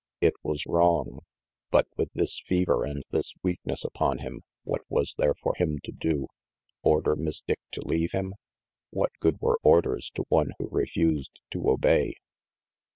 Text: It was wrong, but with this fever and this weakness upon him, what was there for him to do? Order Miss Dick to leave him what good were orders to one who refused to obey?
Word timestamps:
It 0.19 0.33
was 0.41 0.65
wrong, 0.65 1.19
but 1.69 1.85
with 1.95 2.09
this 2.15 2.41
fever 2.47 2.83
and 2.85 3.03
this 3.11 3.35
weakness 3.43 3.85
upon 3.85 4.17
him, 4.17 4.41
what 4.63 4.81
was 4.89 5.13
there 5.15 5.35
for 5.35 5.53
him 5.57 5.77
to 5.83 5.91
do? 5.91 6.25
Order 6.81 7.15
Miss 7.15 7.41
Dick 7.41 7.59
to 7.73 7.83
leave 7.87 8.11
him 8.11 8.33
what 8.89 9.11
good 9.19 9.39
were 9.39 9.59
orders 9.61 10.09
to 10.15 10.23
one 10.29 10.53
who 10.57 10.67
refused 10.71 11.39
to 11.51 11.69
obey? 11.69 12.15